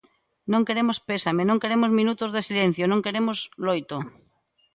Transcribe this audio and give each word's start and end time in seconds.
Non 0.51 0.65
queremos 0.67 0.97
pésames, 1.09 1.45
non 1.47 1.61
queremos 1.61 1.91
minutos 1.99 2.33
de 2.35 2.45
silencio, 2.49 2.85
non 2.87 3.03
queremos 3.05 3.37
loito. 3.65 3.97